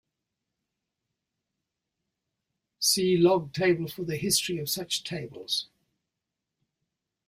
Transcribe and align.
See 2.79 3.17
log 3.17 3.53
table 3.53 3.87
for 3.87 4.03
the 4.03 4.17
history 4.17 4.57
of 4.57 4.67
such 4.67 5.03
tables. 5.03 5.69